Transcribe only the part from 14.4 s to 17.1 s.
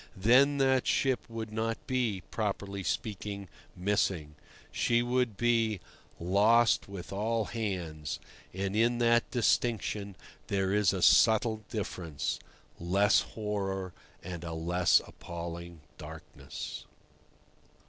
a less appalling darkness.